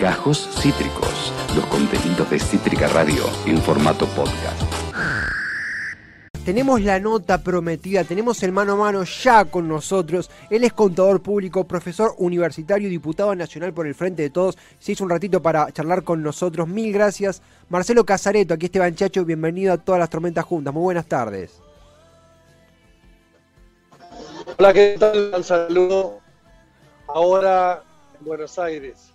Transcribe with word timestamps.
Gajos 0.00 0.48
Cítricos, 0.62 1.30
los 1.54 1.66
contenidos 1.66 2.30
de 2.30 2.38
Cítrica 2.38 2.88
Radio 2.88 3.22
en 3.44 3.58
formato 3.58 4.06
podcast. 4.06 4.62
Tenemos 6.42 6.80
la 6.80 6.98
nota 6.98 7.42
prometida, 7.42 8.02
tenemos 8.04 8.42
el 8.42 8.50
mano 8.50 8.72
a 8.72 8.76
mano 8.76 9.04
ya 9.04 9.44
con 9.44 9.68
nosotros. 9.68 10.30
Él 10.48 10.64
es 10.64 10.72
contador 10.72 11.20
público, 11.20 11.64
profesor 11.64 12.14
universitario, 12.16 12.88
diputado 12.88 13.34
nacional 13.34 13.74
por 13.74 13.86
el 13.86 13.94
Frente 13.94 14.22
de 14.22 14.30
Todos. 14.30 14.56
Se 14.78 14.92
hizo 14.92 15.04
un 15.04 15.10
ratito 15.10 15.42
para 15.42 15.70
charlar 15.70 16.02
con 16.02 16.22
nosotros. 16.22 16.66
Mil 16.66 16.94
gracias. 16.94 17.42
Marcelo 17.68 18.06
Casareto, 18.06 18.54
aquí 18.54 18.66
Esteban 18.66 18.94
Chacho, 18.94 19.26
bienvenido 19.26 19.74
a 19.74 19.76
todas 19.76 19.98
las 19.98 20.08
tormentas 20.08 20.46
juntas. 20.46 20.72
Muy 20.72 20.82
buenas 20.82 21.04
tardes. 21.04 21.60
Hola, 24.58 24.72
¿qué 24.72 24.96
tal? 24.98 25.32
Un 25.36 25.44
saludo 25.44 26.20
ahora 27.06 27.82
en 28.18 28.24
Buenos 28.24 28.58
Aires. 28.58 29.12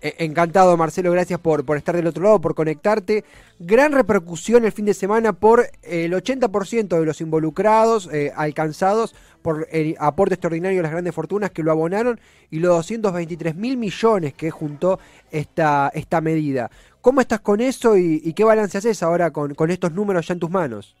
Eh, 0.00 0.14
encantado, 0.18 0.76
Marcelo, 0.76 1.10
gracias 1.12 1.40
por, 1.40 1.64
por 1.64 1.76
estar 1.76 1.94
del 1.94 2.06
otro 2.06 2.24
lado, 2.24 2.40
por 2.40 2.54
conectarte. 2.54 3.24
Gran 3.58 3.92
repercusión 3.92 4.64
el 4.64 4.72
fin 4.72 4.84
de 4.84 4.94
semana 4.94 5.32
por 5.32 5.68
el 5.82 6.12
80% 6.12 6.98
de 6.98 7.06
los 7.06 7.20
involucrados 7.20 8.08
eh, 8.12 8.32
alcanzados 8.34 9.14
por 9.42 9.66
el 9.70 9.96
aporte 9.98 10.34
extraordinario 10.34 10.78
de 10.78 10.82
las 10.82 10.92
grandes 10.92 11.14
fortunas 11.14 11.50
que 11.50 11.62
lo 11.62 11.72
abonaron 11.72 12.20
y 12.50 12.58
los 12.58 12.76
223 12.76 13.56
mil 13.56 13.76
millones 13.76 14.34
que 14.34 14.50
juntó 14.50 14.98
esta, 15.30 15.90
esta 15.94 16.20
medida. 16.20 16.70
¿Cómo 17.00 17.20
estás 17.20 17.40
con 17.40 17.60
eso 17.60 17.96
y, 17.96 18.32
qué 18.32 18.44
balance 18.44 18.78
haces 18.78 19.02
ahora 19.02 19.32
con, 19.32 19.54
con 19.54 19.70
estos 19.70 19.92
números 19.92 20.26
ya 20.28 20.34
en 20.34 20.40
tus 20.40 20.50
manos? 20.50 20.96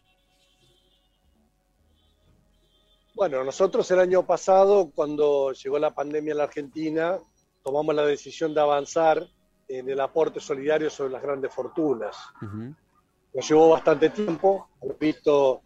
Bueno, 3.14 3.44
nosotros 3.44 3.88
el 3.90 4.00
año 4.00 4.24
pasado, 4.24 4.90
cuando 4.92 5.52
llegó 5.52 5.78
la 5.78 5.94
pandemia 5.94 6.32
en 6.32 6.38
la 6.38 6.44
Argentina, 6.44 7.18
tomamos 7.62 7.94
la 7.94 8.04
decisión 8.04 8.54
de 8.54 8.60
avanzar 8.60 9.26
en 9.68 9.88
el 9.88 10.00
aporte 10.00 10.40
solidario 10.40 10.90
sobre 10.90 11.12
las 11.12 11.22
grandes 11.22 11.52
fortunas. 11.52 12.16
Nos 13.34 13.48
llevó 13.48 13.70
bastante 13.70 14.10
tiempo, 14.10 14.68
hemos 14.82 14.98
visto, 14.98 15.62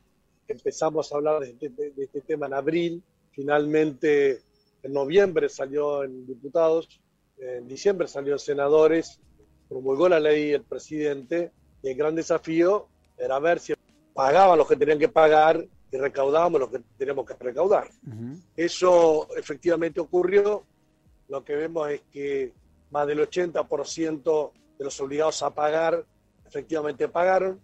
empezamos 0.46 1.12
a 1.12 1.16
hablar 1.16 1.42
este, 1.42 1.68
de 1.70 1.92
este, 1.96 2.20
tema 2.20 2.46
en 2.46 2.54
abril, 2.54 3.02
finalmente 3.32 4.42
en 4.82 4.92
noviembre 4.92 5.48
salió 5.48 6.04
en 6.04 6.26
diputados, 6.26 7.00
en 7.38 7.66
diciembre 7.66 8.06
salió 8.06 8.34
en 8.34 8.38
senadores, 8.38 9.18
promulgó 9.68 10.08
la 10.08 10.20
ley 10.20 10.52
el 10.52 10.62
presidente 10.62 11.50
y 11.82 11.88
el 11.88 11.96
gran 11.96 12.14
desafío 12.14 12.88
era 13.18 13.38
ver 13.40 13.58
si 13.58 13.74
pagaban 14.14 14.58
los 14.58 14.68
que 14.68 14.76
tenían 14.76 14.98
que 14.98 15.08
pagar 15.08 15.66
y 15.90 15.96
recaudábamos 15.96 16.60
lo 16.60 16.70
que 16.70 16.80
teníamos 16.96 17.26
que 17.26 17.34
recaudar. 17.34 17.88
Eso 18.56 19.28
efectivamente 19.36 20.00
ocurrió, 20.00 20.64
lo 21.28 21.44
que 21.44 21.56
vemos 21.56 21.90
es 21.90 22.02
que 22.12 22.52
más 22.90 23.06
del 23.06 23.20
80% 23.20 24.52
de 24.78 24.84
los 24.84 25.00
obligados 25.00 25.42
a 25.42 25.54
pagar 25.54 26.04
efectivamente 26.46 27.08
pagaron. 27.08 27.60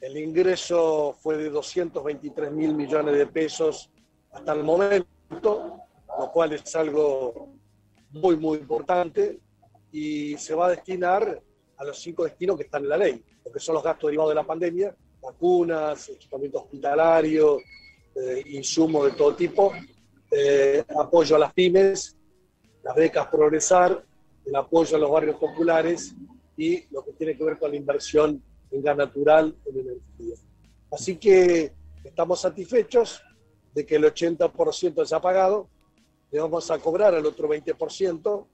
El 0.00 0.16
ingreso 0.16 1.16
fue 1.20 1.36
de 1.36 1.50
223 1.50 2.52
mil 2.52 2.74
millones 2.74 3.16
de 3.16 3.26
pesos 3.26 3.90
hasta 4.30 4.52
el 4.52 4.62
momento, 4.62 5.80
lo 6.18 6.32
cual 6.32 6.52
es 6.52 6.76
algo 6.76 7.48
muy, 8.10 8.36
muy 8.36 8.58
importante 8.58 9.40
y 9.90 10.36
se 10.36 10.54
va 10.54 10.66
a 10.66 10.70
destinar 10.70 11.42
a 11.76 11.84
los 11.84 11.98
cinco 11.98 12.24
destinos 12.24 12.56
que 12.56 12.64
están 12.64 12.82
en 12.82 12.88
la 12.90 12.96
ley, 12.96 13.24
lo 13.44 13.50
que 13.50 13.58
son 13.58 13.74
los 13.74 13.84
gastos 13.84 14.08
derivados 14.08 14.30
de 14.30 14.34
la 14.34 14.46
pandemia, 14.46 14.94
vacunas, 15.20 16.08
equipamiento 16.10 16.58
hospitalario, 16.58 17.58
eh, 18.14 18.42
insumos 18.46 19.06
de 19.06 19.12
todo 19.12 19.34
tipo, 19.34 19.72
eh, 20.30 20.84
apoyo 20.96 21.36
a 21.36 21.38
las 21.38 21.52
pymes 21.52 22.17
las 22.88 22.96
becas 22.96 23.26
Progresar, 23.26 24.02
el 24.46 24.56
apoyo 24.56 24.96
a 24.96 24.98
los 24.98 25.10
barrios 25.10 25.36
populares 25.36 26.14
y 26.56 26.84
lo 26.90 27.04
que 27.04 27.12
tiene 27.12 27.36
que 27.36 27.44
ver 27.44 27.58
con 27.58 27.70
la 27.70 27.76
inversión 27.76 28.42
en 28.70 28.82
gas 28.82 28.96
natural, 28.96 29.54
en 29.66 29.80
energía. 29.80 30.36
Así 30.90 31.16
que 31.16 31.74
estamos 32.02 32.40
satisfechos 32.40 33.20
de 33.74 33.84
que 33.84 33.96
el 33.96 34.04
80% 34.04 35.04
se 35.04 35.14
ha 35.14 35.20
pagado, 35.20 35.68
le 36.30 36.40
vamos 36.40 36.70
a 36.70 36.78
cobrar 36.78 37.14
al 37.14 37.26
otro 37.26 37.46
20%, 37.46 38.46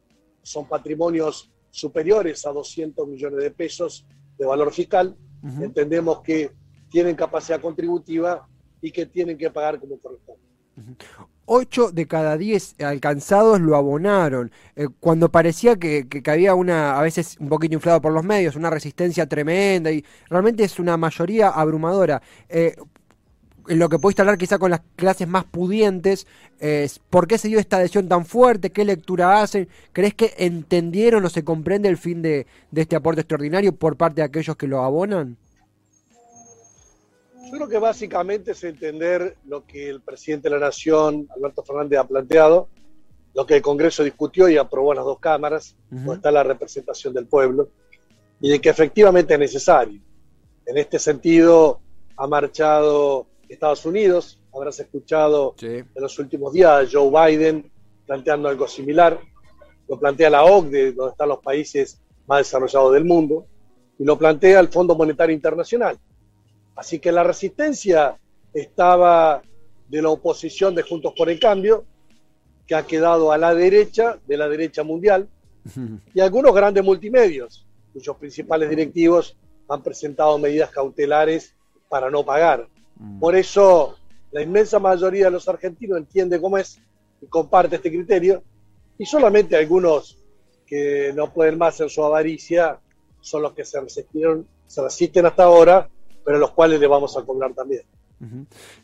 son 0.42 0.68
patrimonios 0.68 1.52
superiores 1.70 2.44
a 2.44 2.50
200 2.50 3.06
millones 3.06 3.38
de 3.38 3.52
pesos 3.52 4.04
de 4.36 4.46
valor 4.46 4.72
fiscal, 4.72 5.16
entendemos 5.60 6.22
que 6.22 6.50
tienen 6.90 7.14
capacidad 7.14 7.60
contributiva 7.60 8.48
y 8.80 8.90
que 8.90 9.06
tienen 9.06 9.38
que 9.38 9.48
pagar 9.50 9.78
como 9.78 9.96
corresponde. 10.00 10.42
8 11.46 11.92
de 11.92 12.06
cada 12.06 12.36
10 12.36 12.76
alcanzados 12.80 13.60
lo 13.60 13.76
abonaron. 13.76 14.50
Eh, 14.76 14.88
cuando 15.00 15.30
parecía 15.30 15.76
que, 15.76 16.06
había 16.26 16.54
una, 16.54 16.98
a 16.98 17.02
veces 17.02 17.36
un 17.40 17.48
poquito 17.48 17.74
inflado 17.74 18.00
por 18.00 18.12
los 18.12 18.24
medios, 18.24 18.56
una 18.56 18.70
resistencia 18.70 19.26
tremenda 19.26 19.90
y 19.90 20.04
realmente 20.28 20.64
es 20.64 20.78
una 20.78 20.96
mayoría 20.96 21.48
abrumadora. 21.48 22.22
Eh, 22.48 22.76
en 23.66 23.78
lo 23.78 23.88
que 23.88 23.98
pudiste 23.98 24.20
hablar 24.20 24.36
quizá 24.36 24.58
con 24.58 24.70
las 24.70 24.82
clases 24.96 25.26
más 25.26 25.44
pudientes, 25.44 26.26
es 26.58 26.98
¿por 26.98 27.26
qué 27.26 27.38
se 27.38 27.48
dio 27.48 27.58
esta 27.58 27.78
adhesión 27.78 28.08
tan 28.08 28.26
fuerte? 28.26 28.70
¿Qué 28.70 28.84
lectura 28.84 29.40
hacen? 29.40 29.68
¿Crees 29.92 30.14
que 30.14 30.34
entendieron 30.36 31.24
o 31.24 31.30
se 31.30 31.44
comprende 31.44 31.88
el 31.88 31.96
fin 31.96 32.20
de 32.20 32.46
este 32.74 32.96
aporte 32.96 33.22
extraordinario 33.22 33.74
por 33.74 33.96
parte 33.96 34.16
de 34.16 34.26
aquellos 34.26 34.56
que 34.56 34.68
lo 34.68 34.82
abonan? 34.82 35.38
Yo 37.44 37.50
creo 37.50 37.68
que 37.68 37.78
básicamente 37.78 38.52
es 38.52 38.64
entender 38.64 39.36
lo 39.46 39.66
que 39.66 39.88
el 39.88 40.00
presidente 40.00 40.48
de 40.48 40.54
la 40.58 40.66
Nación, 40.66 41.28
Alberto 41.36 41.62
Fernández, 41.62 41.98
ha 41.98 42.06
planteado, 42.06 42.68
lo 43.34 43.44
que 43.44 43.56
el 43.56 43.62
Congreso 43.62 44.02
discutió 44.02 44.48
y 44.48 44.56
aprobó 44.56 44.92
en 44.92 44.96
las 44.96 45.04
dos 45.04 45.18
cámaras, 45.18 45.76
donde 45.90 46.14
está 46.14 46.30
la 46.30 46.42
representación 46.42 47.12
del 47.12 47.26
pueblo, 47.26 47.68
y 48.40 48.50
de 48.50 48.60
que 48.60 48.70
efectivamente 48.70 49.34
es 49.34 49.40
necesario. 49.40 50.00
En 50.66 50.78
este 50.78 50.98
sentido, 50.98 51.80
ha 52.16 52.26
marchado 52.26 53.26
Estados 53.48 53.84
Unidos, 53.84 54.40
habrás 54.52 54.80
escuchado 54.80 55.54
en 55.60 55.86
los 55.96 56.18
últimos 56.18 56.52
días 56.52 56.70
a 56.70 56.88
Joe 56.90 57.10
Biden 57.10 57.70
planteando 58.06 58.48
algo 58.48 58.68
similar, 58.68 59.18
lo 59.88 59.98
plantea 59.98 60.30
la 60.30 60.44
OCDE, 60.44 60.92
donde 60.92 61.12
están 61.12 61.28
los 61.28 61.40
países 61.40 62.00
más 62.26 62.38
desarrollados 62.38 62.92
del 62.94 63.04
mundo, 63.04 63.46
y 63.98 64.04
lo 64.04 64.16
plantea 64.16 64.60
el 64.60 64.68
Fondo 64.68 64.94
Monetario 64.94 65.34
Internacional. 65.34 65.98
Así 66.76 66.98
que 66.98 67.12
la 67.12 67.22
resistencia 67.22 68.18
estaba 68.52 69.42
de 69.88 70.02
la 70.02 70.10
oposición 70.10 70.74
de 70.74 70.82
Juntos 70.82 71.12
por 71.16 71.28
el 71.28 71.38
Cambio, 71.38 71.84
que 72.66 72.74
ha 72.74 72.86
quedado 72.86 73.30
a 73.30 73.38
la 73.38 73.54
derecha 73.54 74.18
de 74.26 74.36
la 74.36 74.48
derecha 74.48 74.82
mundial, 74.82 75.28
y 76.14 76.20
algunos 76.20 76.54
grandes 76.54 76.84
multimedios, 76.84 77.66
cuyos 77.92 78.16
principales 78.16 78.68
directivos 78.68 79.36
han 79.68 79.82
presentado 79.82 80.36
medidas 80.38 80.70
cautelares 80.70 81.54
para 81.88 82.10
no 82.10 82.24
pagar. 82.24 82.68
Mm. 82.96 83.18
Por 83.18 83.34
eso 83.34 83.96
la 84.30 84.42
inmensa 84.42 84.78
mayoría 84.78 85.26
de 85.26 85.30
los 85.30 85.48
argentinos 85.48 85.98
entiende 85.98 86.40
cómo 86.40 86.58
es 86.58 86.80
y 87.20 87.26
comparte 87.26 87.76
este 87.76 87.90
criterio, 87.90 88.42
y 88.98 89.06
solamente 89.06 89.56
algunos 89.56 90.18
que 90.66 91.12
no 91.14 91.32
pueden 91.32 91.58
más 91.58 91.80
en 91.80 91.88
su 91.88 92.02
avaricia 92.04 92.78
son 93.20 93.42
los 93.42 93.52
que 93.52 93.64
se 93.64 93.80
resistieron, 93.80 94.46
se 94.66 94.82
resisten 94.82 95.26
hasta 95.26 95.44
ahora 95.44 95.88
pero 96.24 96.38
los 96.38 96.52
cuales 96.52 96.80
le 96.80 96.86
vamos 96.86 97.16
a 97.16 97.22
cobrar 97.22 97.52
también. 97.54 97.82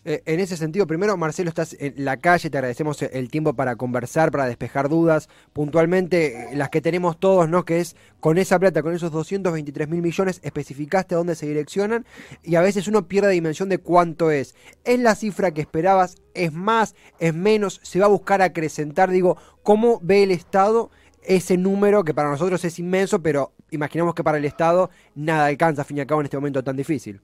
Eh, 0.05 0.23
en 0.27 0.41
ese 0.41 0.57
sentido, 0.57 0.87
primero, 0.87 1.17
Marcelo, 1.17 1.49
estás 1.49 1.77
en 1.79 2.05
la 2.05 2.17
calle, 2.17 2.51
te 2.51 2.59
agradecemos 2.59 3.01
el 3.03 3.31
tiempo 3.31 3.55
para 3.55 3.77
conversar, 3.77 4.31
para 4.31 4.47
despejar 4.47 4.89
dudas, 4.89 5.29
puntualmente 5.53 6.53
eh, 6.53 6.57
las 6.57 6.71
que 6.71 6.81
tenemos 6.81 7.19
todos, 7.19 7.49
¿no? 7.49 7.65
Que 7.65 7.81
es 7.81 7.97
con 8.19 8.39
esa 8.39 8.59
plata, 8.59 8.83
con 8.83 8.95
esos 8.95 9.11
223 9.13 9.89
mil 9.89 10.03
millones, 10.03 10.41
especificaste 10.43 11.15
a 11.15 11.19
dónde 11.19 11.35
se 11.35 11.47
direccionan 11.47 12.05
y 12.43 12.57
a 12.57 12.61
veces 12.61 12.89
uno 12.89 13.09
pierde 13.09 13.31
dimensión 13.31 13.69
de 13.69 13.79
cuánto 13.79 14.31
es. 14.31 14.55
¿Es 14.85 14.99
la 14.99 15.15
cifra 15.15 15.53
que 15.53 15.63
esperabas? 15.63 16.17
¿Es 16.35 16.53
más? 16.53 16.95
¿Es 17.19 17.35
menos? 17.35 17.81
¿Se 17.83 17.99
va 17.99 18.07
a 18.07 18.11
buscar 18.11 18.43
acrecentar? 18.43 19.11
Digo, 19.11 19.37
¿cómo 19.63 20.01
ve 20.03 20.23
el 20.23 20.33
Estado 20.33 20.91
ese 21.23 21.57
número 21.57 22.05
que 22.05 22.15
para 22.15 22.31
nosotros 22.31 22.65
es 22.65 22.79
inmenso, 22.79 23.23
pero 23.23 23.53
imaginamos 23.71 24.15
que 24.15 24.25
para 24.25 24.39
el 24.39 24.45
Estado 24.45 24.91
nada 25.15 25.47
alcanza, 25.47 25.83
a 25.83 25.85
fin 25.85 25.99
y 25.99 26.01
al 26.01 26.07
cabo, 26.07 26.21
en 26.21 26.27
este 26.27 26.37
momento 26.37 26.65
tan 26.65 26.77
difícil? 26.77 27.21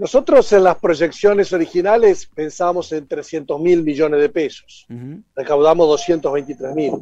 Nosotros 0.00 0.50
en 0.54 0.64
las 0.64 0.78
proyecciones 0.78 1.52
originales 1.52 2.24
pensamos 2.34 2.90
en 2.92 3.06
300 3.06 3.60
mil 3.60 3.82
millones 3.82 4.18
de 4.22 4.30
pesos. 4.30 4.86
Recaudamos 5.36 5.86
223 5.88 6.74
mil, 6.74 6.92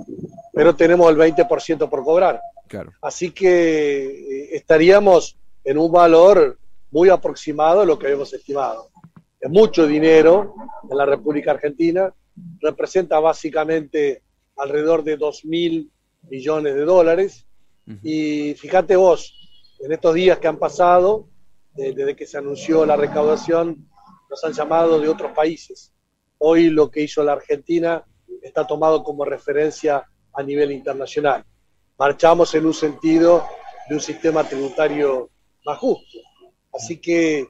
pero 0.52 0.74
tenemos 0.74 1.08
el 1.08 1.16
20% 1.16 1.88
por 1.88 2.02
cobrar. 2.02 2.40
Claro. 2.66 2.92
Así 3.00 3.30
que 3.30 4.06
eh, 4.06 4.48
estaríamos 4.56 5.36
en 5.62 5.78
un 5.78 5.92
valor 5.92 6.58
muy 6.90 7.08
aproximado 7.08 7.82
a 7.82 7.86
lo 7.86 7.96
que 7.96 8.06
habíamos 8.06 8.32
estimado. 8.34 8.90
Es 9.40 9.48
mucho 9.48 9.86
dinero 9.86 10.56
en 10.90 10.98
la 10.98 11.06
República 11.06 11.52
Argentina, 11.52 12.12
representa 12.60 13.20
básicamente 13.20 14.22
alrededor 14.56 15.04
de 15.04 15.16
2 15.16 15.44
mil 15.44 15.88
millones 16.28 16.74
de 16.74 16.84
dólares. 16.84 17.46
Y 18.02 18.54
fíjate 18.54 18.96
vos, 18.96 19.78
en 19.78 19.92
estos 19.92 20.14
días 20.14 20.40
que 20.40 20.48
han 20.48 20.58
pasado, 20.58 21.28
desde 21.74 22.16
que 22.16 22.26
se 22.26 22.38
anunció 22.38 22.84
la 22.84 22.96
recaudación, 22.96 23.88
nos 24.30 24.44
han 24.44 24.52
llamado 24.52 25.00
de 25.00 25.08
otros 25.08 25.32
países. 25.32 25.92
Hoy 26.38 26.70
lo 26.70 26.90
que 26.90 27.02
hizo 27.02 27.22
la 27.22 27.32
Argentina 27.32 28.04
está 28.42 28.66
tomado 28.66 29.02
como 29.02 29.24
referencia 29.24 30.04
a 30.32 30.42
nivel 30.42 30.72
internacional. 30.72 31.44
Marchamos 31.98 32.54
en 32.54 32.66
un 32.66 32.74
sentido 32.74 33.44
de 33.88 33.94
un 33.94 34.00
sistema 34.00 34.44
tributario 34.44 35.30
más 35.64 35.78
justo. 35.78 36.18
Así 36.72 37.00
que 37.00 37.48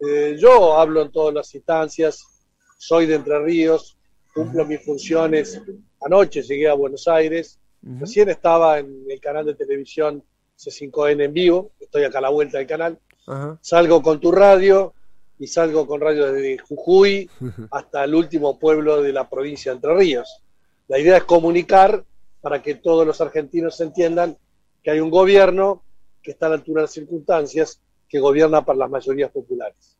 eh, 0.00 0.36
yo 0.38 0.78
hablo 0.78 1.02
en 1.02 1.12
todas 1.12 1.34
las 1.34 1.54
instancias, 1.54 2.24
soy 2.78 3.06
de 3.06 3.14
Entre 3.14 3.38
Ríos, 3.38 3.96
cumplo 4.34 4.64
mis 4.64 4.84
funciones. 4.84 5.60
Anoche 6.00 6.42
llegué 6.42 6.68
a 6.68 6.74
Buenos 6.74 7.06
Aires, 7.06 7.60
recién 7.82 8.28
estaba 8.28 8.78
en 8.78 9.04
el 9.08 9.20
canal 9.20 9.46
de 9.46 9.54
televisión 9.54 10.24
C5N 10.58 11.24
en 11.24 11.32
vivo, 11.32 11.72
estoy 11.78 12.04
acá 12.04 12.18
a 12.18 12.22
la 12.22 12.30
vuelta 12.30 12.58
del 12.58 12.66
canal. 12.66 12.98
Salgo 13.60 14.02
con 14.02 14.20
tu 14.20 14.32
radio 14.32 14.92
y 15.38 15.46
salgo 15.46 15.86
con 15.86 16.00
radio 16.00 16.32
desde 16.32 16.58
Jujuy 16.58 17.28
hasta 17.70 18.04
el 18.04 18.14
último 18.14 18.58
pueblo 18.58 19.02
de 19.02 19.12
la 19.12 19.28
provincia 19.28 19.72
de 19.72 19.76
Entre 19.76 19.94
Ríos. 19.94 20.42
La 20.88 20.98
idea 20.98 21.16
es 21.16 21.24
comunicar 21.24 22.04
para 22.40 22.62
que 22.62 22.74
todos 22.74 23.06
los 23.06 23.20
argentinos 23.20 23.80
entiendan 23.80 24.36
que 24.82 24.90
hay 24.90 25.00
un 25.00 25.10
gobierno 25.10 25.82
que 26.22 26.32
está 26.32 26.46
a 26.46 26.48
la 26.50 26.54
altura 26.56 26.80
de 26.80 26.84
las 26.84 26.92
circunstancias, 26.92 27.80
que 28.08 28.20
gobierna 28.20 28.64
para 28.64 28.78
las 28.80 28.90
mayorías 28.90 29.30
populares. 29.30 29.96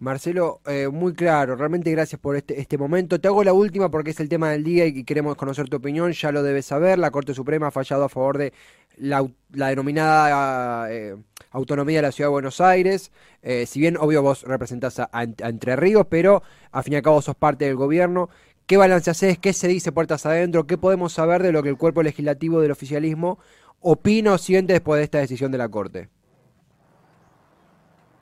Marcelo, 0.00 0.60
eh, 0.66 0.86
muy 0.88 1.12
claro, 1.12 1.56
realmente 1.56 1.90
gracias 1.90 2.20
por 2.20 2.36
este, 2.36 2.60
este 2.60 2.78
momento. 2.78 3.20
Te 3.20 3.26
hago 3.26 3.42
la 3.42 3.52
última 3.52 3.90
porque 3.90 4.10
es 4.10 4.20
el 4.20 4.28
tema 4.28 4.50
del 4.50 4.62
día 4.62 4.86
y 4.86 5.02
queremos 5.02 5.34
conocer 5.34 5.68
tu 5.68 5.78
opinión, 5.78 6.12
ya 6.12 6.30
lo 6.30 6.44
debes 6.44 6.66
saber, 6.66 7.00
la 7.00 7.10
Corte 7.10 7.34
Suprema 7.34 7.68
ha 7.68 7.70
fallado 7.72 8.04
a 8.04 8.08
favor 8.08 8.38
de 8.38 8.52
la, 8.96 9.26
denominada 9.50 10.92
eh, 10.92 11.16
autonomía 11.50 11.98
de 11.98 12.02
la 12.02 12.12
Ciudad 12.12 12.28
de 12.28 12.32
Buenos 12.32 12.60
Aires, 12.60 13.10
eh, 13.42 13.66
si 13.66 13.80
bien 13.80 13.96
obvio 13.96 14.22
vos 14.22 14.42
representás 14.42 15.00
a, 15.00 15.08
Entre 15.22 15.74
Ríos, 15.74 16.06
pero 16.08 16.44
al 16.70 16.84
fin 16.84 16.92
y 16.92 16.96
al 16.96 17.02
cabo 17.02 17.20
sos 17.20 17.34
parte 17.34 17.64
del 17.64 17.76
gobierno. 17.76 18.30
¿Qué 18.66 18.76
balance 18.76 19.10
haces? 19.10 19.38
¿Qué 19.38 19.52
se 19.52 19.66
dice 19.66 19.92
puertas 19.92 20.26
adentro? 20.26 20.66
¿Qué 20.66 20.78
podemos 20.78 21.12
saber 21.12 21.42
de 21.42 21.52
lo 21.52 21.62
que 21.62 21.70
el 21.70 21.78
cuerpo 21.78 22.02
legislativo 22.02 22.60
del 22.60 22.70
oficialismo 22.70 23.38
opina 23.80 24.34
o 24.34 24.38
siente 24.38 24.74
después 24.74 24.98
de 24.98 25.04
esta 25.04 25.18
decisión 25.18 25.50
de 25.50 25.58
la 25.58 25.68
Corte? 25.68 26.08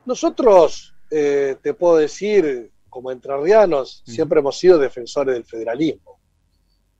Nosotros 0.06 0.95
eh, 1.10 1.56
te 1.62 1.74
puedo 1.74 1.96
decir, 1.96 2.70
como 2.88 3.10
entrerrianos, 3.10 4.02
siempre 4.06 4.40
hemos 4.40 4.58
sido 4.58 4.78
defensores 4.78 5.34
del 5.34 5.44
federalismo. 5.44 6.18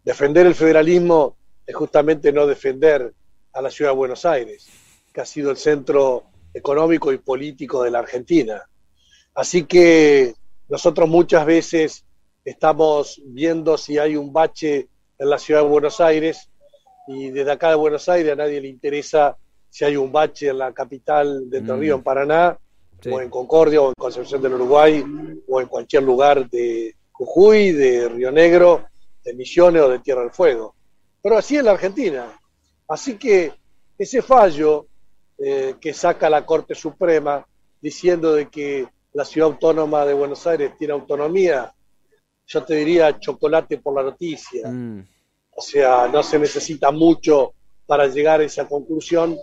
Defender 0.04 0.46
el 0.46 0.54
federalismo 0.54 1.36
es 1.66 1.74
justamente 1.74 2.32
no 2.32 2.46
defender 2.46 3.12
a 3.52 3.62
la 3.62 3.70
ciudad 3.70 3.92
de 3.92 3.96
Buenos 3.96 4.24
Aires, 4.24 4.68
que 5.12 5.20
ha 5.20 5.26
sido 5.26 5.50
el 5.50 5.56
centro 5.56 6.24
económico 6.52 7.12
y 7.12 7.18
político 7.18 7.82
de 7.82 7.90
la 7.90 7.98
Argentina. 8.00 8.62
Así 9.34 9.64
que 9.64 10.34
nosotros 10.68 11.08
muchas 11.08 11.44
veces 11.44 12.04
estamos 12.44 13.20
viendo 13.24 13.76
si 13.76 13.98
hay 13.98 14.16
un 14.16 14.32
bache 14.32 14.88
en 15.18 15.30
la 15.30 15.38
ciudad 15.38 15.62
de 15.62 15.68
Buenos 15.68 16.00
Aires 16.00 16.50
y 17.08 17.30
desde 17.30 17.52
acá 17.52 17.70
de 17.70 17.76
Buenos 17.76 18.08
Aires 18.08 18.32
a 18.32 18.36
nadie 18.36 18.60
le 18.60 18.68
interesa 18.68 19.36
si 19.68 19.84
hay 19.84 19.96
un 19.96 20.10
bache 20.12 20.48
en 20.48 20.58
la 20.58 20.72
capital 20.72 21.50
de 21.50 21.58
Entre 21.58 21.74
mm. 21.74 21.80
Ríos, 21.80 21.98
en 21.98 22.04
Paraná, 22.04 22.58
o 23.10 23.20
en 23.20 23.30
Concordia, 23.30 23.80
o 23.80 23.88
en 23.88 23.94
Concepción 23.98 24.42
del 24.42 24.54
Uruguay, 24.54 25.04
o 25.48 25.60
en 25.60 25.68
cualquier 25.68 26.02
lugar 26.02 26.48
de 26.50 26.94
Jujuy, 27.12 27.72
de 27.72 28.08
Río 28.08 28.30
Negro, 28.30 28.86
de 29.24 29.34
Misiones 29.34 29.82
o 29.82 29.88
de 29.88 29.98
Tierra 30.00 30.22
del 30.22 30.30
Fuego. 30.30 30.74
Pero 31.22 31.38
así 31.38 31.56
es 31.56 31.64
la 31.64 31.72
Argentina. 31.72 32.26
Así 32.88 33.16
que 33.16 33.52
ese 33.98 34.22
fallo 34.22 34.86
eh, 35.38 35.74
que 35.80 35.92
saca 35.92 36.30
la 36.30 36.46
Corte 36.46 36.74
Suprema 36.74 37.44
diciendo 37.80 38.34
de 38.34 38.48
que 38.48 38.86
la 39.12 39.24
ciudad 39.24 39.50
autónoma 39.50 40.04
de 40.04 40.14
Buenos 40.14 40.46
Aires 40.46 40.72
tiene 40.78 40.92
autonomía, 40.92 41.72
yo 42.46 42.64
te 42.64 42.74
diría 42.74 43.18
chocolate 43.18 43.78
por 43.78 43.94
la 43.94 44.02
noticia. 44.02 44.68
Mm. 44.68 45.06
O 45.56 45.62
sea, 45.62 46.06
no 46.08 46.22
se 46.22 46.38
necesita 46.38 46.90
mucho 46.90 47.54
para 47.86 48.06
llegar 48.08 48.40
a 48.40 48.44
esa 48.44 48.68
conclusión, 48.68 49.36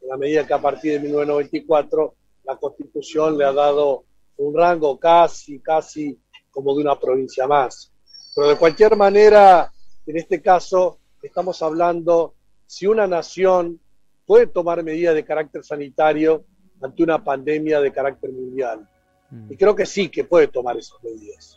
en 0.00 0.08
la 0.08 0.16
medida 0.16 0.46
que 0.46 0.54
a 0.54 0.60
partir 0.60 0.92
de 0.92 1.00
1994 1.00 2.14
la 2.48 2.56
Constitución 2.56 3.36
le 3.36 3.44
ha 3.44 3.52
dado 3.52 4.04
un 4.38 4.56
rango 4.56 4.98
casi, 4.98 5.60
casi 5.60 6.18
como 6.50 6.74
de 6.74 6.80
una 6.80 6.98
provincia 6.98 7.46
más. 7.46 7.92
Pero 8.34 8.48
de 8.48 8.56
cualquier 8.56 8.96
manera, 8.96 9.70
en 10.06 10.16
este 10.16 10.40
caso, 10.40 10.98
estamos 11.22 11.60
hablando 11.62 12.34
si 12.66 12.86
una 12.86 13.06
nación 13.06 13.78
puede 14.24 14.46
tomar 14.46 14.82
medidas 14.82 15.14
de 15.14 15.24
carácter 15.24 15.62
sanitario 15.62 16.44
ante 16.80 17.02
una 17.02 17.22
pandemia 17.22 17.80
de 17.80 17.92
carácter 17.92 18.32
mundial. 18.32 18.88
Mm. 19.30 19.52
Y 19.52 19.56
creo 19.56 19.74
que 19.74 19.84
sí 19.84 20.08
que 20.08 20.24
puede 20.24 20.48
tomar 20.48 20.78
esas 20.78 21.02
medidas. 21.02 21.54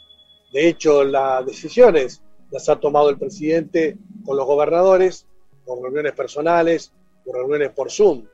De 0.51 0.67
hecho, 0.67 1.05
las 1.05 1.45
decisiones 1.45 2.21
las 2.51 2.67
ha 2.67 2.77
tomado 2.77 3.09
el 3.09 3.17
presidente 3.17 3.97
con 4.25 4.35
los 4.35 4.45
gobernadores, 4.45 5.25
con 5.63 5.81
reuniones 5.81 6.11
personales, 6.11 6.91
con 7.23 7.35
reuniones 7.35 7.69
por 7.69 7.89
Zoom 7.89 8.25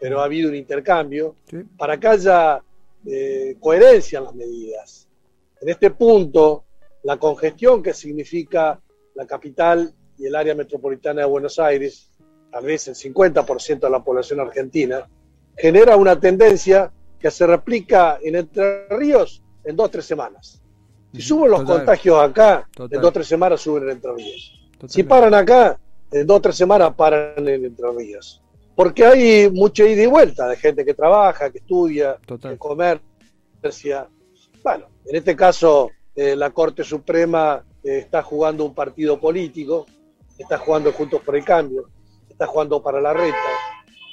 pero 0.00 0.20
ha 0.20 0.24
habido 0.24 0.50
un 0.50 0.56
intercambio. 0.56 1.36
Para 1.76 1.98
que 1.98 2.08
haya 2.08 2.62
eh, 3.06 3.56
coherencia 3.60 4.18
en 4.18 4.24
las 4.24 4.34
medidas. 4.34 5.08
En 5.60 5.68
este 5.68 5.90
punto, 5.90 6.64
la 7.02 7.18
congestión 7.18 7.82
que 7.82 7.92
significa 7.92 8.80
la 9.14 9.26
capital 9.26 9.92
y 10.18 10.26
el 10.26 10.34
área 10.34 10.54
metropolitana 10.54 11.22
de 11.22 11.26
Buenos 11.26 11.58
Aires, 11.58 12.10
tal 12.50 12.64
vez 12.64 12.88
el 12.88 12.94
50% 12.94 13.80
de 13.80 13.90
la 13.90 14.02
población 14.02 14.40
argentina, 14.40 15.08
genera 15.56 15.96
una 15.96 16.18
tendencia 16.18 16.92
que 17.18 17.30
se 17.30 17.46
replica 17.46 18.18
en 18.22 18.36
Entre 18.36 18.88
Ríos 18.88 19.42
en 19.64 19.76
dos 19.76 19.86
o 19.86 19.90
tres 19.90 20.04
semanas. 20.04 20.60
Si 21.12 21.22
suben 21.22 21.50
los 21.50 21.62
contagios 21.62 22.20
acá, 22.20 22.68
en 22.78 23.00
dos 23.00 23.10
o 23.10 23.12
tres 23.12 23.26
semanas 23.26 23.60
suben 23.60 23.84
en 23.84 23.90
Entre 23.90 24.12
Ríos. 24.12 24.70
Si 24.88 25.02
paran 25.02 25.34
acá, 25.34 25.78
en 26.10 26.26
dos 26.26 26.38
o 26.38 26.40
tres 26.40 26.56
semanas 26.56 26.94
paran 26.94 27.46
en 27.48 27.64
Entre 27.64 27.90
Ríos 27.92 28.43
porque 28.74 29.04
hay 29.04 29.50
mucha 29.50 29.84
ida 29.84 30.02
y 30.02 30.06
vuelta 30.06 30.48
de 30.48 30.56
gente 30.56 30.84
que 30.84 30.94
trabaja, 30.94 31.50
que 31.50 31.58
estudia, 31.58 32.18
que 32.26 32.58
comercia. 32.58 34.08
Bueno, 34.62 34.86
en 35.06 35.16
este 35.16 35.36
caso 35.36 35.90
eh, 36.14 36.34
la 36.36 36.50
Corte 36.50 36.84
Suprema 36.84 37.64
eh, 37.82 37.98
está 37.98 38.22
jugando 38.22 38.64
un 38.64 38.74
partido 38.74 39.18
político, 39.20 39.86
está 40.38 40.58
jugando 40.58 40.92
Juntos 40.92 41.20
por 41.22 41.36
el 41.36 41.44
Cambio, 41.44 41.88
está 42.28 42.46
jugando 42.46 42.82
para 42.82 43.00
la 43.00 43.12
reta. 43.12 43.36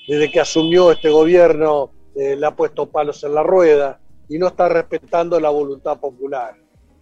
Desde 0.08 0.32
que 0.32 0.40
asumió 0.40 0.92
este 0.92 1.10
gobierno 1.10 1.92
eh, 2.16 2.36
le 2.36 2.46
ha 2.46 2.56
puesto 2.56 2.90
palos 2.90 3.24
en 3.24 3.34
la 3.34 3.44
rueda 3.44 4.00
y 4.30 4.38
no 4.38 4.48
está 4.48 4.70
respetando 4.70 5.40
la 5.40 5.50
voluntad 5.50 6.00
popular. 6.00 6.56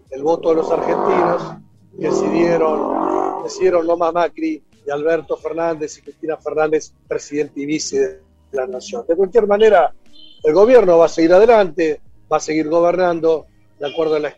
El 0.10 0.24
voto 0.24 0.50
de 0.50 0.56
los 0.56 0.72
argentinos 0.72 1.56
decidieron, 1.94 3.44
decidieron 3.44 3.86
no 3.86 3.98
más 3.98 4.14
Macri 4.14 4.64
Alberto 4.92 5.38
Fernández 5.38 5.98
y 5.98 6.02
Cristina 6.02 6.38
Fernández, 6.38 6.94
presidente 7.08 7.62
y 7.62 7.66
vice 7.66 8.00
de 8.00 8.22
la 8.52 8.68
nación. 8.68 9.06
De 9.08 9.16
cualquier 9.16 9.48
manera, 9.48 9.94
el 10.44 10.54
gobierno 10.54 10.98
va 10.98 11.06
a 11.06 11.10
seguir 11.10 11.34
adelante, 11.34 12.02
va 12.32 12.38
a 12.38 12.42
seguir 12.42 12.70
gobernando 12.70 13.48
de 13.80 13.88
acuerdo 13.88 14.16
a 14.16 14.34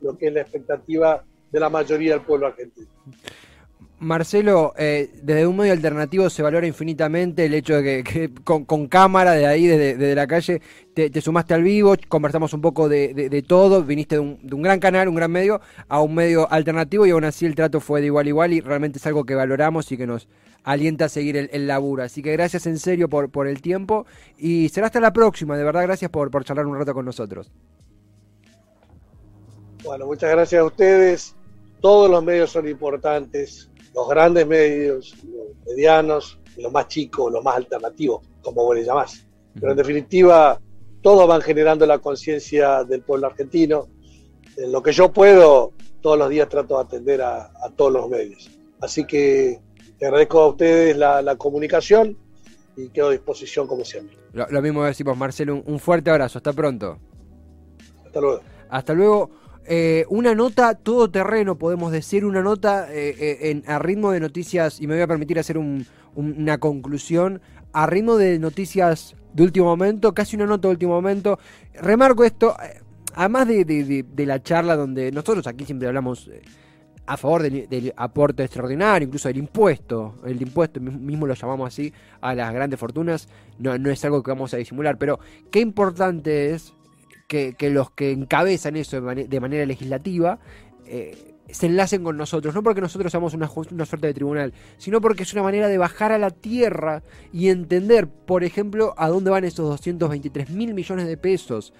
lo 0.00 0.18
que 0.18 0.26
es 0.28 0.32
la 0.32 0.42
expectativa 0.42 1.24
de 1.50 1.60
la 1.60 1.68
mayoría 1.68 2.12
del 2.12 2.22
pueblo 2.22 2.46
argentino. 2.46 2.88
Marcelo, 3.98 4.74
eh, 4.76 5.10
desde 5.22 5.46
un 5.46 5.56
medio 5.56 5.72
alternativo 5.72 6.28
se 6.28 6.42
valora 6.42 6.66
infinitamente 6.66 7.46
el 7.46 7.54
hecho 7.54 7.80
de 7.80 8.04
que, 8.04 8.30
con, 8.44 8.88
cámara 8.88 9.32
de 9.32 9.46
ahí, 9.46 9.66
desde, 9.66 10.14
la 10.14 10.26
calle, 10.26 10.60
te, 10.92 11.20
sumaste 11.22 11.54
al 11.54 11.62
vivo, 11.62 11.94
conversamos 12.08 12.52
un 12.52 12.60
poco 12.60 12.90
de, 12.90 13.44
todo, 13.46 13.82
viniste 13.82 14.16
de 14.16 14.20
un, 14.20 14.62
gran 14.62 14.80
canal, 14.80 15.08
un 15.08 15.14
gran 15.14 15.30
medio, 15.30 15.62
a 15.88 16.02
un 16.02 16.14
medio 16.14 16.50
alternativo 16.52 17.06
y 17.06 17.10
aún 17.10 17.24
así 17.24 17.46
el 17.46 17.54
trato 17.54 17.80
fue 17.80 18.00
de 18.00 18.08
igual 18.08 18.26
a 18.26 18.28
igual 18.28 18.52
y 18.52 18.60
realmente 18.60 18.98
es 18.98 19.06
algo 19.06 19.24
que 19.24 19.34
valoramos 19.34 19.90
y 19.90 19.96
que 19.96 20.06
nos 20.06 20.28
alienta 20.62 21.06
a 21.06 21.08
seguir 21.08 21.48
el, 21.50 21.66
laburo. 21.66 22.02
Así 22.02 22.22
que 22.22 22.32
gracias 22.32 22.66
en 22.66 22.78
serio 22.78 23.08
por, 23.08 23.48
el 23.48 23.62
tiempo 23.62 24.04
y 24.36 24.68
será 24.68 24.88
hasta 24.88 25.00
la 25.00 25.14
próxima, 25.14 25.56
de 25.56 25.64
verdad 25.64 25.84
gracias 25.84 26.10
por 26.10 26.44
charlar 26.44 26.66
un 26.66 26.76
rato 26.76 26.92
con 26.92 27.06
nosotros. 27.06 27.50
Bueno, 29.82 30.04
muchas 30.04 30.30
gracias 30.32 30.60
a 30.60 30.64
ustedes. 30.64 31.34
Todos 31.80 32.10
los 32.10 32.22
medios 32.22 32.50
son 32.50 32.68
importantes 32.68 33.70
los 33.96 34.08
grandes 34.08 34.46
medios, 34.46 35.16
los 35.24 35.66
medianos, 35.66 36.38
los 36.58 36.70
más 36.70 36.86
chicos, 36.86 37.32
los 37.32 37.42
más 37.42 37.56
alternativos, 37.56 38.20
como 38.42 38.62
vos 38.62 38.76
le 38.76 38.84
llamás. 38.84 39.26
Pero 39.54 39.70
en 39.70 39.78
definitiva, 39.78 40.60
todos 41.00 41.26
van 41.26 41.40
generando 41.40 41.86
la 41.86 41.98
conciencia 41.98 42.84
del 42.84 43.00
pueblo 43.00 43.28
argentino. 43.28 43.88
En 44.58 44.70
lo 44.70 44.82
que 44.82 44.92
yo 44.92 45.10
puedo, 45.10 45.72
todos 46.02 46.18
los 46.18 46.28
días 46.28 46.46
trato 46.48 46.76
de 46.76 46.82
atender 46.82 47.22
a, 47.22 47.50
todos 47.74 47.90
los 47.92 48.08
medios. 48.10 48.50
Así 48.82 49.06
que 49.06 49.60
te 49.98 50.06
agradezco 50.06 50.40
a 50.40 50.48
ustedes 50.48 50.94
la, 50.96 51.36
comunicación 51.36 52.18
y 52.76 52.90
quedo 52.90 53.08
a 53.08 53.12
disposición 53.12 53.66
como 53.66 53.82
siempre. 53.82 54.18
Lo, 54.34 54.60
mismo 54.60 54.84
decimos, 54.84 55.16
Marcelo, 55.16 55.62
un 55.64 55.78
fuerte 55.78 56.10
abrazo, 56.10 56.38
hasta 56.38 56.52
pronto. 56.52 56.98
Hasta 58.04 58.20
luego. 58.20 58.40
Hasta 58.68 58.92
luego. 58.92 59.30
Eh, 59.68 60.04
una 60.08 60.34
nota 60.34 60.74
todoterreno, 60.74 61.56
podemos 61.58 61.90
decir, 61.90 62.24
una 62.24 62.40
nota 62.40 62.86
eh, 62.92 63.16
eh, 63.18 63.50
en, 63.50 63.64
a 63.66 63.80
ritmo 63.80 64.12
de 64.12 64.20
noticias, 64.20 64.80
y 64.80 64.86
me 64.86 64.94
voy 64.94 65.02
a 65.02 65.08
permitir 65.08 65.40
hacer 65.40 65.58
una 65.58 66.58
conclusión, 66.58 67.40
a 67.72 67.86
ritmo 67.86 68.16
de 68.16 68.38
noticias 68.38 69.16
de 69.32 69.42
último 69.42 69.66
momento, 69.66 70.14
casi 70.14 70.36
una 70.36 70.46
nota 70.46 70.68
de 70.68 70.72
último 70.72 70.92
momento. 70.92 71.40
Remarco 71.74 72.24
esto, 72.24 72.56
además 73.14 73.48
de, 73.48 74.04
la 74.18 74.40
charla 74.40 74.76
donde 74.76 75.10
nosotros 75.10 75.46
aquí 75.48 75.64
siempre 75.64 75.88
hablamos 75.88 76.30
a 77.04 77.16
favor 77.16 77.42
del, 77.42 77.92
aporte 77.96 78.44
extraordinario, 78.44 79.06
incluso 79.06 79.28
del 79.28 79.38
impuesto, 79.38 80.14
el 80.24 80.40
impuesto 80.40 80.80
mismo 80.80 81.26
lo 81.26 81.34
llamamos 81.34 81.68
así 81.68 81.92
a 82.20 82.34
las 82.36 82.54
grandes 82.54 82.78
fortunas, 82.78 83.28
no, 83.58 83.76
no 83.78 83.90
es 83.90 84.04
algo 84.04 84.22
que 84.22 84.30
vamos 84.30 84.54
a 84.54 84.58
disimular, 84.58 84.96
pero 84.96 85.18
qué 85.50 85.58
importante 85.58 86.52
es 86.54 86.72
que, 87.26 87.54
los 87.70 87.90
que 87.90 88.12
encabezan 88.12 88.76
eso 88.76 89.00
de, 89.00 89.40
manera 89.40 89.66
legislativa 89.66 90.38
eh, 90.86 91.34
se 91.48 91.66
enlacen 91.66 92.02
con 92.02 92.16
nosotros, 92.16 92.54
no 92.54 92.62
porque 92.62 92.80
nosotros 92.80 93.10
seamos 93.10 93.34
una, 93.34 93.50
una 93.70 93.86
suerte 93.86 94.08
de 94.08 94.14
tribunal, 94.14 94.52
sino 94.78 95.00
porque 95.00 95.22
es 95.22 95.32
una 95.32 95.42
manera 95.42 95.68
de 95.68 95.78
bajar 95.78 96.12
a 96.12 96.18
la 96.18 96.30
tierra 96.30 97.02
y 97.32 97.48
entender, 97.48 98.08
por 98.08 98.44
ejemplo, 98.44 98.94
a 98.96 99.08
dónde 99.08 99.30
van 99.30 99.44
esos 99.44 99.68
223 99.68 100.50
mil 100.50 100.74
millones 100.74 101.06
de 101.06 101.16
pesos. 101.16 101.72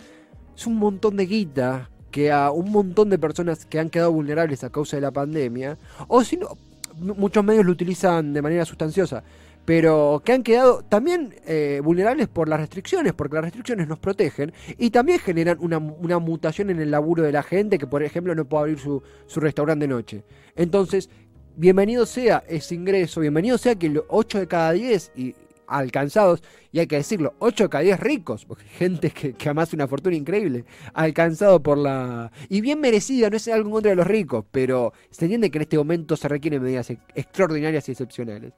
Es 0.57 0.67
un 0.67 0.77
montón 0.77 1.17
de 1.17 1.27
guita 1.27 1.91
que 2.11 2.31
a 2.31 2.51
un 2.51 2.71
montón 2.71 3.11
de 3.11 3.19
personas 3.19 3.67
que 3.67 3.79
han 3.79 3.91
quedado 3.91 4.13
vulnerables 4.13 4.63
a 4.65 4.71
causa 4.71 4.97
de 4.97 5.03
la 5.03 5.11
pandemia, 5.11 5.77
o 6.09 6.23
si 6.23 6.37
no, 6.37 6.57
muchos 6.99 7.45
medios 7.45 7.67
lo 7.67 7.73
utilizan 7.73 8.33
de 8.33 8.43
manera 8.43 8.65
sustanciosa, 8.65 9.23
pero 9.67 10.23
que 10.25 10.33
han 10.33 10.45
quedado 10.45 10.83
también 10.83 11.35
eh, 11.45 11.81
vulnerables 11.83 12.29
por 12.29 12.49
las 12.49 12.61
restricciones, 12.61 13.13
porque 13.13 13.35
las 13.35 13.45
restricciones 13.45 13.89
nos 13.89 13.99
protegen 13.99 14.53
y 14.79 14.91
también 14.91 15.19
generan 15.19 15.59
una, 15.61 16.19
mutación 16.21 16.71
en 16.71 16.81
el 16.81 16.93
laburo 16.93 17.25
de 17.25 17.33
la 17.33 17.43
gente 17.43 17.77
que, 17.77 17.87
por 17.87 18.03
ejemplo, 18.05 18.35
no 18.35 18.45
puede 18.45 18.63
abrir 18.63 18.79
su, 18.79 19.03
su 19.27 19.41
restaurante 19.41 19.87
de 19.87 19.89
noche. 19.89 20.25
Entonces, 20.55 21.11
bienvenido 21.57 22.07
sea 22.07 22.45
ese 22.49 22.77
ingreso, 22.77 23.21
bienvenido 23.21 23.59
sea 23.59 23.75
que 23.75 24.01
8 24.09 24.39
de 24.39 24.47
cada 24.47 24.71
10, 24.71 25.13
y 25.17 25.35
alcanzados, 25.67 26.43
y 26.73 26.81
hay 26.81 26.87
que 26.87 26.97
decirlo, 26.97 27.35
8 27.39 27.65
de 27.65 27.71
cada 27.71 27.85
10 27.85 28.01
ricos, 28.01 28.45
porque 28.45 28.65
gente 28.65 29.11
que, 29.11 29.33
que 29.33 29.51
una 29.51 29.89
fortuna 29.89 30.17
increíble, 30.17 30.65
alcanzado 30.93 31.63
por 31.63 31.79
la... 31.79 32.31
y 32.49 32.61
bien 32.61 32.81
merecida, 32.81 33.31
no 33.31 33.37
es 33.37 33.49
algo 33.49 33.69
en 33.69 33.73
contra 33.73 33.91
de 33.91 33.97
los 33.97 34.07
ricos, 34.07 34.45
pero 34.51 34.93
se 35.11 35.25
entiende 35.25 35.51
que 35.51 35.59
en 35.59 35.63
este 35.63 35.79
momento 35.79 36.17
se 36.17 36.29
requieren 36.29 36.63
medidas 36.63 36.91
extraordinarias 37.15 37.89
y 37.89 37.93
excepcionales. 37.93 38.53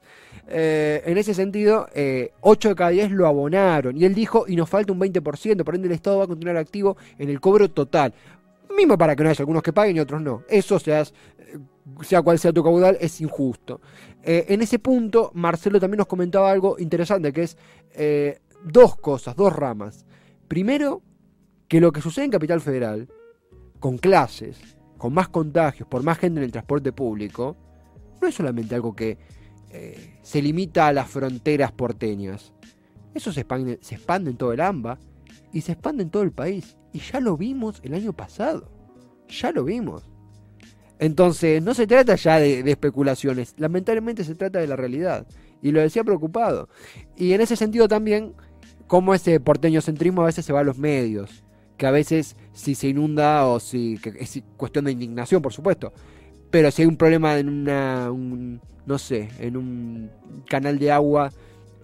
Eh, 0.48 1.02
en 1.06 1.18
ese 1.18 1.34
sentido, 1.34 1.86
8 1.86 1.92
eh, 1.94 2.32
de 2.42 2.74
cada 2.74 2.90
10 2.90 3.12
lo 3.12 3.26
abonaron, 3.26 3.96
y 3.96 4.04
él 4.04 4.14
dijo, 4.14 4.44
y 4.48 4.56
nos 4.56 4.68
falta 4.68 4.92
un 4.92 5.00
20%, 5.00 5.64
por 5.64 5.74
ende 5.74 5.88
el 5.88 5.94
Estado 5.94 6.18
va 6.18 6.24
a 6.24 6.28
continuar 6.28 6.56
activo 6.56 6.96
en 7.18 7.28
el 7.28 7.40
cobro 7.40 7.68
total. 7.70 8.14
Mismo 8.76 8.98
para 8.98 9.16
que 9.16 9.24
no 9.24 9.30
haya 9.30 9.42
algunos 9.42 9.62
que 9.62 9.72
paguen 9.72 9.96
y 9.96 10.00
otros 10.00 10.20
no. 10.20 10.42
Eso 10.48 10.78
sea, 10.78 11.02
sea 12.02 12.22
cual 12.22 12.38
sea 12.38 12.52
tu 12.52 12.62
caudal, 12.62 12.96
es 13.00 13.20
injusto. 13.20 13.80
Eh, 14.22 14.46
en 14.48 14.62
ese 14.62 14.78
punto, 14.78 15.30
Marcelo 15.34 15.80
también 15.80 15.98
nos 15.98 16.06
comentaba 16.06 16.50
algo 16.50 16.76
interesante, 16.78 17.32
que 17.32 17.42
es 17.42 17.56
eh, 17.92 18.40
dos 18.64 18.96
cosas, 18.96 19.36
dos 19.36 19.54
ramas. 19.54 20.06
Primero, 20.48 21.02
que 21.68 21.80
lo 21.80 21.92
que 21.92 22.00
sucede 22.00 22.26
en 22.26 22.30
Capital 22.30 22.60
Federal, 22.60 23.08
con 23.80 23.98
clases, 23.98 24.58
con 24.96 25.14
más 25.14 25.28
contagios, 25.28 25.88
por 25.88 26.02
más 26.02 26.18
gente 26.18 26.40
en 26.40 26.44
el 26.44 26.52
transporte 26.52 26.92
público, 26.92 27.56
no 28.20 28.28
es 28.28 28.34
solamente 28.34 28.74
algo 28.74 28.94
que 28.96 29.18
eh, 29.70 30.18
se 30.22 30.42
limita 30.42 30.88
a 30.88 30.92
las 30.92 31.08
fronteras 31.08 31.72
porteñas. 31.72 32.52
Eso 33.14 33.32
se 33.32 33.40
expande, 33.40 33.78
se 33.82 33.96
expande 33.96 34.30
en 34.30 34.36
todo 34.36 34.52
el 34.52 34.60
AMBA 34.60 34.98
y 35.52 35.60
se 35.60 35.72
expande 35.72 36.02
en 36.02 36.10
todo 36.10 36.22
el 36.22 36.32
país. 36.32 36.76
Y 36.92 37.00
ya 37.00 37.20
lo 37.20 37.36
vimos 37.36 37.80
el 37.84 37.94
año 37.94 38.12
pasado. 38.12 38.70
Ya 39.28 39.52
lo 39.52 39.64
vimos. 39.64 40.08
Entonces, 40.98 41.62
no 41.62 41.74
se 41.74 41.86
trata 41.86 42.16
ya 42.16 42.38
de, 42.38 42.68
especulaciones, 42.70 43.54
lamentablemente 43.56 44.24
se 44.24 44.34
trata 44.34 44.58
de 44.58 44.66
la 44.66 44.76
realidad. 44.76 45.26
Y 45.62 45.70
lo 45.72 45.80
decía 45.80 46.04
preocupado. 46.04 46.68
Y 47.16 47.32
en 47.32 47.40
ese 47.40 47.56
sentido 47.56 47.88
también, 47.88 48.32
como 48.86 49.14
ese 49.14 49.38
porteño 49.40 49.80
centrismo 49.80 50.22
a 50.22 50.26
veces 50.26 50.44
se 50.44 50.52
va 50.52 50.60
a 50.60 50.64
los 50.64 50.78
medios, 50.78 51.44
que 51.76 51.86
a 51.86 51.90
veces 51.90 52.36
si 52.52 52.74
se 52.74 52.88
inunda 52.88 53.46
o 53.46 53.60
si 53.60 54.00
es 54.18 54.42
cuestión 54.56 54.84
de 54.86 54.92
indignación, 54.92 55.40
por 55.42 55.52
supuesto. 55.52 55.92
Pero 56.50 56.70
si 56.70 56.82
hay 56.82 56.88
un 56.88 56.96
problema 56.96 57.38
en 57.38 57.48
una, 57.48 58.10
no 58.86 58.98
sé, 58.98 59.28
en 59.38 59.56
un 59.56 60.10
canal 60.48 60.78
de 60.78 60.90
agua, 60.90 61.30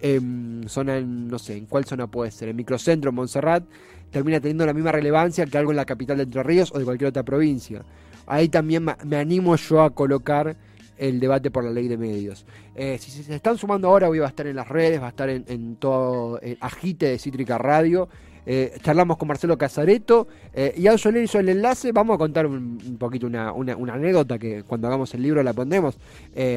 en 0.01 0.65
zona, 0.67 0.99
no 0.99 1.39
sé, 1.39 1.55
en 1.55 1.65
cuál 1.67 1.85
zona 1.85 2.07
puede 2.07 2.31
ser, 2.31 2.49
en 2.49 2.55
microcentro, 2.55 3.09
en 3.09 3.15
Montserrat, 3.15 3.63
termina 4.09 4.39
teniendo 4.39 4.65
la 4.65 4.73
misma 4.73 4.91
relevancia 4.91 5.45
que 5.45 5.57
algo 5.57 5.71
en 5.71 5.77
la 5.77 5.85
capital 5.85 6.17
de 6.17 6.23
Entre 6.23 6.43
Ríos 6.43 6.71
o 6.73 6.79
de 6.79 6.85
cualquier 6.85 7.09
otra 7.09 7.23
provincia 7.23 7.83
ahí 8.27 8.49
también 8.49 8.85
me 9.03 9.17
animo 9.17 9.55
yo 9.55 9.81
a 9.81 9.89
colocar 9.89 10.55
el 10.97 11.19
debate 11.19 11.51
por 11.51 11.63
la 11.63 11.71
ley 11.71 11.87
de 11.87 11.97
medios. 11.97 12.45
Eh, 12.75 12.97
si 12.99 13.11
se 13.11 13.35
están 13.35 13.57
sumando 13.57 13.87
ahora, 13.87 14.09
hoy 14.09 14.19
va 14.19 14.27
a 14.27 14.29
estar 14.29 14.47
en 14.47 14.55
las 14.55 14.67
redes, 14.67 15.01
va 15.01 15.07
a 15.07 15.09
estar 15.09 15.29
en, 15.29 15.75
todo 15.77 16.39
el 16.41 16.57
agite 16.61 17.07
de 17.07 17.19
Cítrica 17.19 17.57
Radio. 17.57 18.09
Eh, 18.45 18.77
charlamos 18.81 19.17
con 19.17 19.27
Marcelo 19.27 19.57
Casareto 19.57 20.27
eh, 20.53 20.73
y 20.77 20.87
a 20.87 20.95
le 20.95 21.23
hizo 21.23 21.39
el 21.39 21.49
enlace. 21.49 21.91
Vamos 21.91 22.15
a 22.15 22.17
contar 22.17 22.45
un, 22.45 22.97
poquito 22.99 23.27
una, 23.27 23.49
anécdota 23.93 24.37
que 24.37 24.63
cuando 24.63 24.87
hagamos 24.87 25.13
el 25.13 25.21
libro 25.21 25.41
la 25.43 25.53
pondremos. 25.53 25.97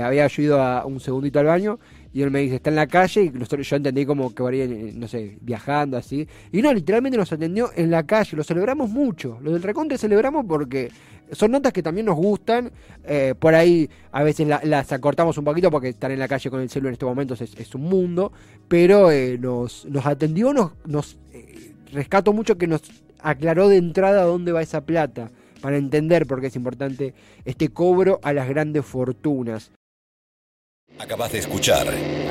había 0.02 0.26
yo 0.26 0.42
ido 0.42 0.62
a 0.62 0.84
un 0.84 1.00
segundito 1.00 1.38
al 1.38 1.46
baño 1.46 1.78
y 2.12 2.22
él 2.22 2.30
me 2.30 2.40
dice, 2.40 2.56
está 2.56 2.70
en 2.70 2.76
la 2.76 2.86
calle, 2.86 3.24
y 3.24 3.62
yo 3.62 3.76
entendí 3.76 4.06
como 4.06 4.34
que 4.34 4.42
varía, 4.42 4.66
no 4.66 5.06
sé, 5.08 5.36
viajando 5.40 5.96
así. 5.96 6.26
Y 6.52 6.62
no, 6.62 6.72
literalmente 6.72 7.18
nos 7.18 7.30
atendió 7.32 7.70
en 7.76 7.90
la 7.90 8.04
calle, 8.04 8.36
lo 8.36 8.44
celebramos 8.44 8.88
mucho. 8.88 9.38
Lo 9.42 9.52
del 9.52 9.62
reconte 9.62 9.98
celebramos 9.98 10.46
porque 10.46 10.90
son 11.32 11.50
notas 11.50 11.72
que 11.72 11.82
también 11.82 12.06
nos 12.06 12.16
gustan. 12.16 12.70
Eh, 13.04 13.34
por 13.38 13.54
ahí 13.54 13.88
a 14.12 14.22
veces 14.22 14.48
las 14.64 14.92
acortamos 14.92 15.36
un 15.38 15.44
poquito 15.44 15.70
porque 15.70 15.88
estar 15.88 16.10
en 16.10 16.18
la 16.18 16.28
calle 16.28 16.50
con 16.50 16.60
el 16.60 16.70
celular 16.70 16.90
en 16.90 16.94
estos 16.94 17.08
momentos 17.08 17.40
es, 17.40 17.74
un 17.74 17.82
mundo. 17.82 18.32
Pero 18.68 19.10
eh, 19.10 19.38
nos, 19.38 19.86
atendió, 20.04 20.52
nos, 20.86 21.18
eh, 21.32 21.72
rescato 21.92 22.32
mucho 22.32 22.58
que 22.58 22.66
nos 22.66 22.82
aclaró 23.20 23.68
de 23.68 23.76
entrada 23.76 24.22
dónde 24.22 24.52
va 24.52 24.62
esa 24.62 24.82
plata 24.82 25.30
para 25.60 25.76
entender 25.76 26.26
por 26.26 26.40
qué 26.40 26.48
es 26.48 26.56
importante 26.56 27.14
este 27.44 27.68
cobro 27.68 28.20
a 28.22 28.32
las 28.32 28.48
grandes 28.48 28.84
fortunas. 28.84 29.72
Acabas 30.98 31.32
de 31.32 31.38
escuchar 31.38 31.86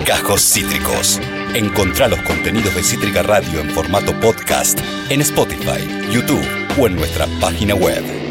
Cajos 0.05 0.41
Cítricos. 0.41 1.21
Encontrá 1.53 2.07
los 2.07 2.21
contenidos 2.23 2.75
de 2.75 2.83
Cítrica 2.83 3.23
Radio 3.23 3.61
en 3.61 3.69
formato 3.69 4.17
podcast 4.19 4.79
en 5.09 5.21
Spotify, 5.21 5.87
YouTube 6.11 6.45
o 6.79 6.87
en 6.87 6.95
nuestra 6.95 7.27
página 7.39 7.75
web. 7.75 8.26